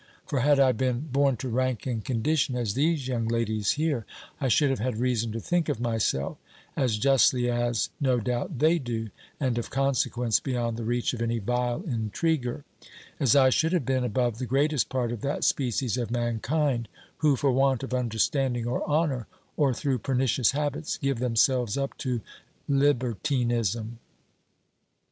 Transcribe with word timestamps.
For, 0.25 0.39
had 0.39 0.59
I 0.59 0.71
been 0.71 1.01
born 1.11 1.37
to 1.37 1.47
rank 1.47 1.85
and 1.85 2.03
condition, 2.03 2.55
as 2.55 2.73
these 2.73 3.07
young 3.07 3.27
ladies 3.27 3.73
here, 3.73 4.07
I 4.39 4.47
should 4.47 4.71
have 4.71 4.79
had 4.79 4.97
reason 4.97 5.31
to 5.33 5.39
think 5.39 5.69
of 5.69 5.79
myself, 5.79 6.39
as 6.75 6.97
justly 6.97 7.47
as, 7.51 7.89
no 7.99 8.19
doubt, 8.19 8.57
they 8.57 8.79
do, 8.79 9.09
and, 9.39 9.59
of 9.59 9.69
consequence, 9.69 10.39
beyond 10.39 10.75
the 10.77 10.85
reach 10.85 11.13
of 11.13 11.21
any 11.21 11.37
vile 11.37 11.83
intriguer; 11.83 12.63
as 13.19 13.35
I 13.35 13.51
should 13.51 13.73
have 13.73 13.85
been 13.85 14.03
above 14.03 14.39
the 14.39 14.47
greatest 14.47 14.89
part 14.89 15.11
of 15.11 15.21
that 15.21 15.43
species 15.43 15.97
of 15.97 16.09
mankind, 16.09 16.87
who, 17.17 17.35
for 17.35 17.51
want 17.51 17.83
of 17.83 17.93
understanding 17.93 18.65
or 18.65 18.83
honour, 18.89 19.27
or 19.55 19.71
through 19.71 19.99
pernicious 19.99 20.49
habits, 20.49 20.97
give 20.97 21.19
themselves 21.19 21.77
up 21.77 21.95
to 21.99 22.21
libertinism." 22.67 23.99